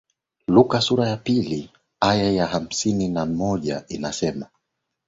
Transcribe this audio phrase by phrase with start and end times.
[0.47, 4.49] Luka sura ya pili aya ya hamsini na moja inasema